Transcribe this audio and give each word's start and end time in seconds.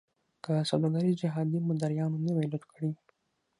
که 0.43 0.53
سوداګري 0.69 1.11
جهادي 1.21 1.57
مداریانو 1.69 2.17
نه 2.25 2.31
وی 2.35 2.45
لوټ 2.51 2.63
کړې. 2.73 2.89